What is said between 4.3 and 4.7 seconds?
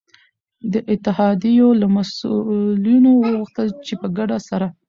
سره